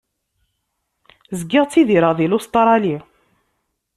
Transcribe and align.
Zgiɣ 1.39 1.63
ttidireɣ 1.65 2.13
di 2.17 2.25
Lustṛali. 2.27 2.95